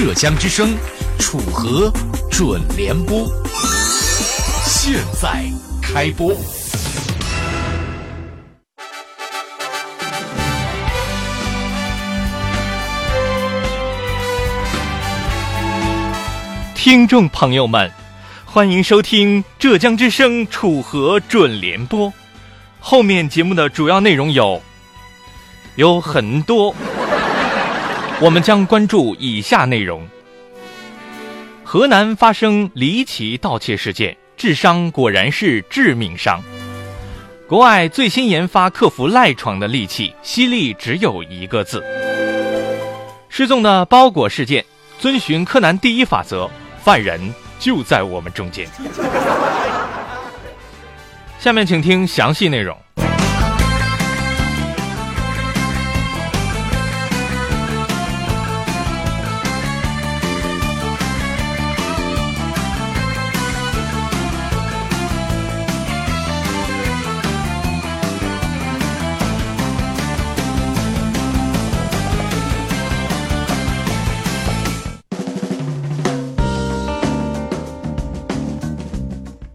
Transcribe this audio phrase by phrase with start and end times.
[0.00, 0.76] 浙江之声，
[1.18, 1.92] 楚河
[2.30, 3.26] 准联播，
[4.64, 5.44] 现在
[5.82, 6.32] 开播。
[16.76, 17.90] 听众朋友们，
[18.44, 22.12] 欢迎收听浙江之声楚河准联播。
[22.78, 24.62] 后面节目的主要内容有
[25.74, 26.72] 有很多。
[28.20, 30.04] 我们将关注以下内容：
[31.62, 36.42] 河南发生离奇盗窃事件，智商果然是致命伤。
[37.46, 41.80] 国外最新研发克服赖床的利器，犀利只有一个字。
[43.28, 44.64] 失踪的包裹事件，
[44.98, 46.50] 遵循柯南第一法则，
[46.82, 48.66] 犯人就在我们中间。
[51.38, 52.76] 下面请听详细内容。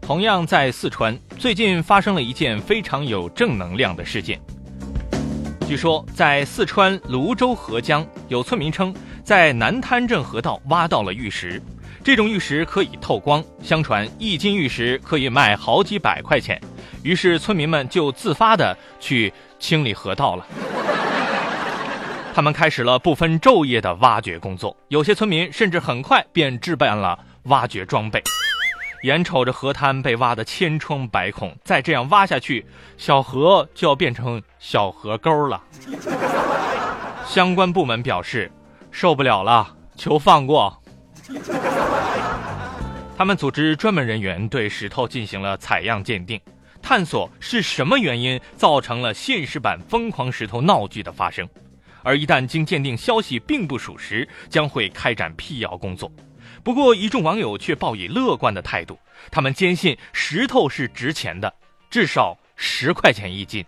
[0.05, 4.37] 同样在四川，最近发生了一件非常有正能量的事件。
[5.65, 11.61] 据说，在四川泸州合江，有村民称，在南滩镇河道挖到了玉石，
[12.03, 16.61] 这种玉石可以透光，相传一斤玉石可以卖好几百块钱。
[17.01, 20.45] 于是村民们就自发的去清理河道了。
[22.33, 28.21] 他们开始了不分昼夜的挖掘工作，有些村民甚至很快便置办了挖掘装备。
[29.03, 32.65] 眼瞅着河滩被挖得千疮百孔，再这样挖下去，
[32.97, 35.61] 小河就要变成小河沟了。
[37.25, 38.49] 相关部门表示，
[38.91, 40.81] 受不了了，求放过。
[43.17, 46.39] 他们组织专门人员对石头进行了采样鉴定，
[46.81, 51.47] 探索是什么原因造成了现实版疯狂石头闹剧的发生。
[52.03, 56.09] 而一旦经鉴定消息并不属实，将会开展辟谣工作。
[56.63, 58.97] 不过，一众网友却抱以乐观的态度，
[59.29, 61.53] 他们坚信石头是值钱的，
[61.89, 63.65] 至少十块钱一斤。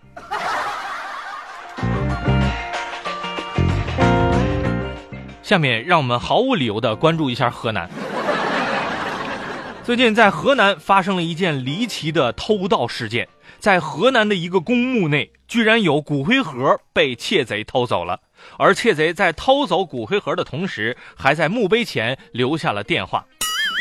[5.42, 7.90] 下面，让我们毫无理由的关注一下河南。
[9.84, 13.28] 最近，在河南发生了一件离奇的偷盗事件，
[13.66, 18.20] 在河南的一个公墓内，居然有骨灰盒被窃贼偷走了。
[18.60, 23.26] 而窃贼在偷走骨灰盒的同时，还在墓碑前留下了电话，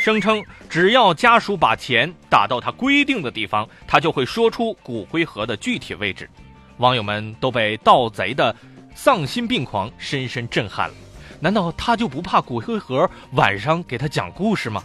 [0.03, 6.27] 声称只要家属把钱打到他规定的地方，他就会说出骨灰盒的具体位置。
[6.77, 8.55] 网友们都被盗贼的
[8.95, 10.95] 丧心病狂深深震撼了。
[11.39, 14.81] 难道他就不怕骨灰盒晚上给他讲故事吗？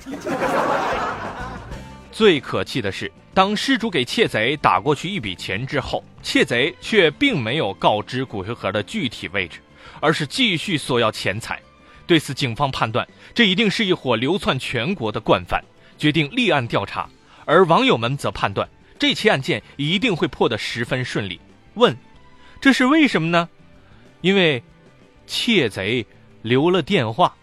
[2.21, 9.59] 最可气的是，当失主给窃贼打过去一笔钱之后，窃贼却并没有告知骨灰盒的具体位置。
[10.01, 11.59] 而是继续索要钱财，
[12.07, 15.65] 对此，警方判断这一定是一伙流窜全国的惯犯，
[15.97, 17.09] 决定立案调查。
[17.47, 21.41] 而网友们则判断这起案件一定会破得十分顺利。
[21.73, 21.97] 问：
[22.61, 23.49] 这是为什么呢？
[24.21, 24.63] 因为
[25.27, 26.05] 窃贼
[26.43, 27.35] 留了电话。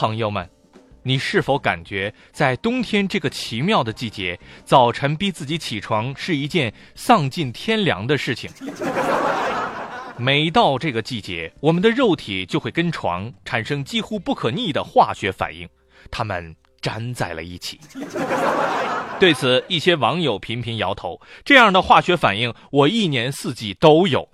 [0.00, 0.48] 朋友们。
[1.02, 8.50] 你是否感觉在冬天这个奇妙的季节，早晨逼自己起床是一件丧尽天良的事情？
[10.16, 15.68] 每到这个季节，我们的肉体就会跟床产生几乎不可逆的化学反应，
[16.10, 17.78] 它们粘在了一起。
[19.20, 24.26] 对此，一些网友频频摇头：“这样的化学反应，我一年四季都有。”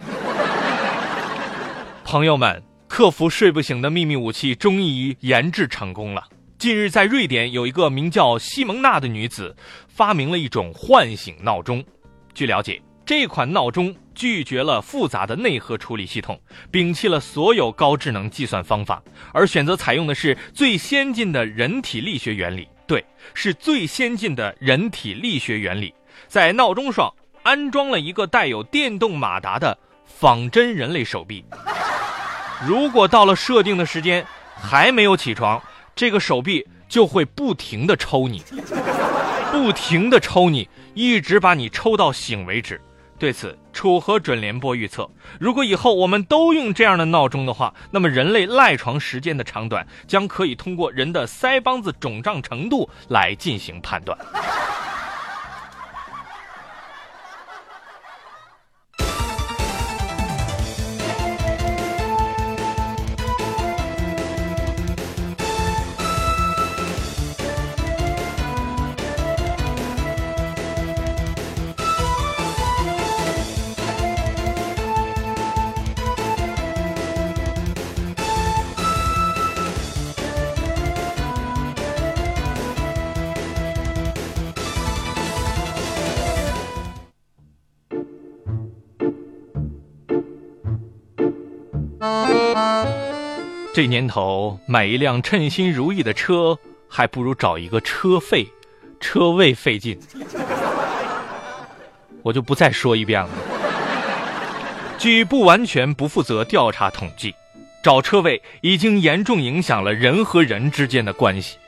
[2.06, 6.24] 朋友们，克服睡不醒的秘密武器终于研制成功了。
[6.58, 9.54] 近日，在瑞典有一个名叫西蒙娜的女子，
[9.88, 11.84] 发明了一种唤醒闹钟。
[12.32, 16.40] 据了解，这款闹钟拒绝了复杂的内核处理系统，
[16.72, 22.66] 摒弃了所有高智能计算方法，而选择采用的是最先进的人体力学原理。
[22.86, 23.04] 对，
[23.34, 25.92] 是最先进的人体力学原理。
[26.28, 27.12] 在闹钟上
[27.42, 31.44] 安装了一个带有电动马达的仿真人类手臂。
[32.64, 34.24] 如果到了设定的时间
[34.54, 35.60] 还没有起床，
[35.94, 38.42] 这个手臂就会不停的抽你，
[39.52, 42.80] 不停的抽你，一直把你抽到醒为止。
[43.18, 45.10] 对此，楚河准联播预测，
[45.40, 54.16] 如果以后我们都用这样的闹钟的话，那么人类赖床时间的长短将可以通过人的腮帮子肿胀程度来进行判断。
[93.76, 96.58] 这年头，买一辆称心如意的车，
[96.88, 98.48] 还不如找一个车费、
[99.00, 100.00] 车位费劲。
[102.22, 103.28] 我就不再说一遍了。
[104.96, 107.34] 据不完全不负责调查统计，
[107.84, 111.58] 找车位已经严重影响了人和人之间的关系。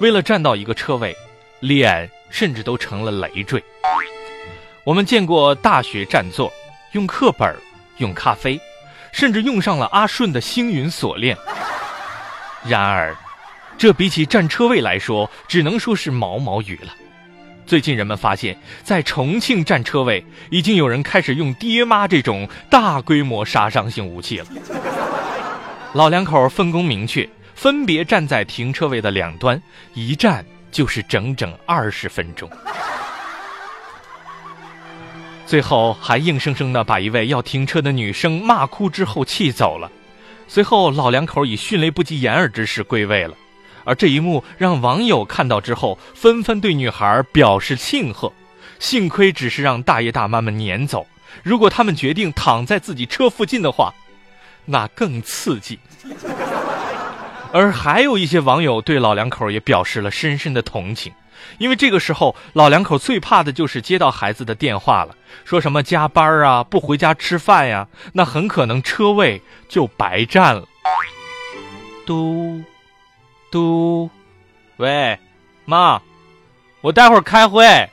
[0.00, 1.16] 为了占到一个车位，
[1.60, 3.62] 脸甚至都成了累赘。
[4.82, 6.52] 我们见过大学占座，
[6.94, 7.54] 用课本，
[7.98, 8.60] 用咖啡。
[9.12, 11.36] 甚至用上了阿顺的星云锁链。
[12.64, 13.16] 然而，
[13.76, 16.92] 这比起占车位来说，只能说是毛毛雨了。
[17.66, 24.46] 最近人们发现，在重庆占车位，已经有人开始用爹妈这种大规模杀伤性武器了。
[25.92, 29.60] 老两口分工明确，分别站在停车位的两端，
[29.94, 32.50] 一站就是整整二十分钟。
[35.48, 39.90] 最后还硬生生的把一位要停车的女生骂哭之后气走了。
[40.46, 43.34] 随后老两口以迅雷不及掩耳之势归位了，
[43.84, 48.30] 而这一幕让网友看到之后纷纷对女孩表示庆贺。
[48.78, 51.06] 幸亏只是让大爷大妈们撵走，
[51.42, 53.94] 如果他们决定躺在自己车附近的话，
[54.66, 55.78] 那更刺激。
[57.52, 61.10] 而还有一些网友对老两口也表示了深深的同情。
[61.58, 70.66] 因为这个时候，老两口最怕的就是接到孩子的电话了，说什么加班啊，不回家吃饭呀，那很可能车位就白占了。
[72.06, 72.62] 嘟，
[73.50, 74.08] 嘟，
[74.76, 75.18] 喂，
[75.64, 76.00] 妈，
[76.80, 77.88] 我待会儿开会。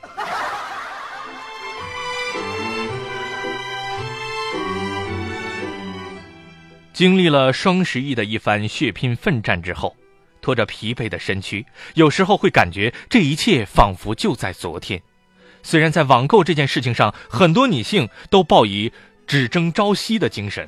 [6.92, 9.94] 经历了双十一的一番血拼奋战之后。
[10.46, 15.02] 拖着疲惫的身躯，有时候会感觉这一切仿佛就在昨天。
[15.64, 18.92] 虽然在网购这件事情上，很多女性都抱以
[19.26, 20.64] 只争朝夕的精神，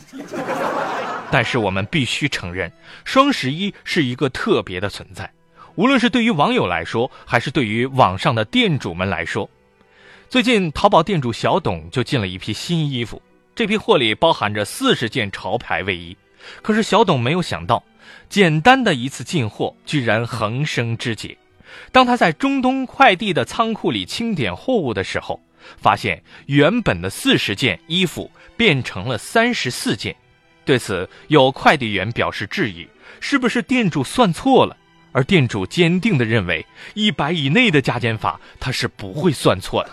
[1.30, 2.72] 但是我们必须承认，
[3.04, 5.32] 双十一是一个特别的存在。
[5.76, 9.48] 无论是对于网友来说，还是对于网上的店主们来说，
[10.28, 13.22] 最近淘宝店主小董就进了一批新衣服，
[13.54, 16.16] 这批货里包含着四十件潮牌卫衣。
[16.62, 17.80] 可是小董没有想到。
[18.28, 21.36] 简单的一次进货，居然横生枝节。
[21.92, 25.40] 当他在中东快递的仓库里清点货物的时候，
[25.76, 30.14] 发现原本的四十件衣服变成了三十四件。
[30.64, 32.86] 对此，有快递员表示质疑：
[33.20, 34.76] 是不是店主算错了？
[35.12, 39.90] 而店主坚定地认为，一百以内的加减法他是不会算错的。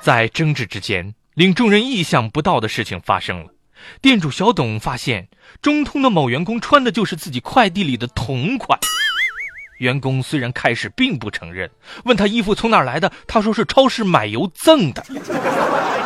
[0.00, 3.52] 在争执之间，令众人意想不到的事情发生了。
[4.00, 5.28] 店主小董发现，
[5.62, 8.78] 中通的某员工穿的就是自己快递里的同款。
[9.78, 11.70] 员工虽然开始并不承认，
[12.04, 15.04] 问他衣服从哪来的，他说是超市买油赠的。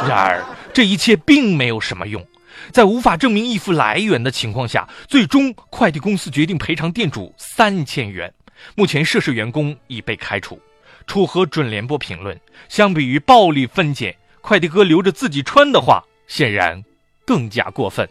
[0.07, 2.23] 然而，这一切并没有什么用，
[2.71, 8.31] 在无法证明衣服来源的情况下，最终快递公司决定赔偿店主三千元。
[8.75, 10.61] 目前涉事员工已被开除。
[11.07, 12.39] 楚河准联播评论：
[12.69, 16.85] 相比于暴力分拣，快递哥留着自己穿的话，显然。
[17.25, 18.09] 更加过分。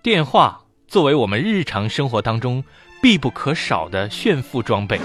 [0.00, 2.64] 电话作为我们日常生活当中
[3.02, 4.98] 必不可少的炫富装备，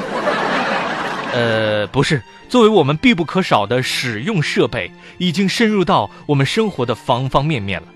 [1.34, 7.88] 呃，不是，作为我们必不可少的使用设备，已经深入到我们生活的方方面面了。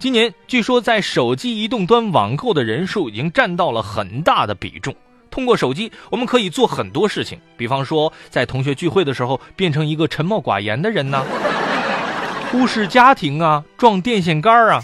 [0.00, 4.94] 今年，据说在手机移动端网购的人数已经占到了很大的比重。
[5.30, 11.24] 通过手机，我们可以做很多事情，比方说在同学聚会的时候变成一个沉默寡言的人呢，
[12.50, 14.82] 忽视家庭啊，撞电线杆啊，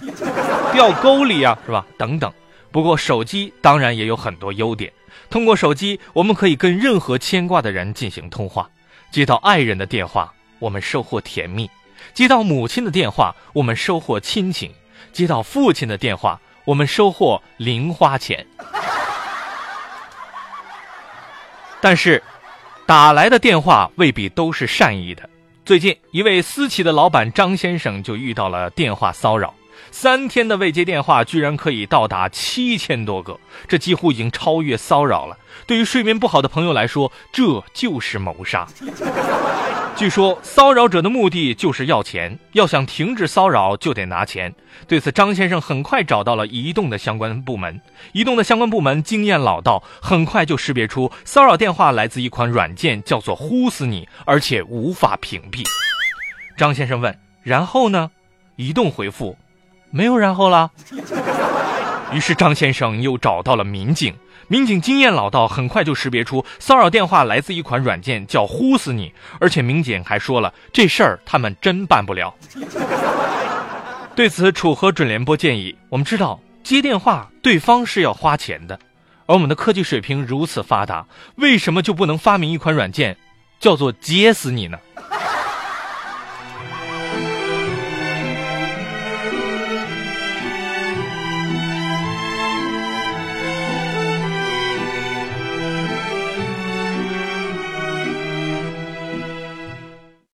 [0.73, 1.87] 掉沟里啊，是吧？
[1.97, 2.33] 等等，
[2.71, 4.93] 不过手机当然也有很多优点。
[5.31, 8.69] 通过手机，我们可以跟任何牵挂的人进行通话。
[9.11, 11.67] 接到爱人的电话，我们收获甜蜜；
[12.13, 14.71] 接到母亲的电话，我们收获亲情；
[15.13, 18.45] 接到父亲的电话，我们收获零花钱。
[21.85, 22.23] 但是，
[22.87, 25.29] 打来的电话未必都是善意的。
[25.67, 29.53] 最近，一位私企的老板张先生就遇到了电话骚扰。
[29.91, 33.39] 三天的未接电话居然可以到达七千多个，
[33.69, 35.37] 这几乎已经超越骚扰了。
[35.67, 38.67] 对于睡眠不好的朋友来说，这就是谋杀。
[39.97, 44.53] 据说骚扰者的目的就是要钱，要想停止骚扰就得拿钱。
[44.89, 47.81] 对此，张先生很快找到了移动的相关部门。
[48.13, 55.65] 移动的相关部门经验老道，很快就识别出骚扰电话来自一款软件，叫做“呼死你”，而且无法屏蔽。
[56.57, 58.11] 张先生问：“然后呢？”
[58.57, 59.37] 移动回复。
[59.91, 60.73] 没有然后了。
[62.13, 64.15] 于是张先生又找到了民警，
[64.47, 69.13] 民警经验老道，很快就识别出骚扰电话来自一款软件，叫“呼死你”。
[69.41, 72.33] 而且民警还说了，这事儿他们真办不了。
[74.15, 78.79] 对此，楚河准联播建议：我们知道接电话对方是要花钱的，
[79.27, 81.07] 而我们的科技水平如此发达，
[81.37, 83.17] 为什么就不能发明一款软件，
[83.59, 84.79] 叫做“接死你”呢？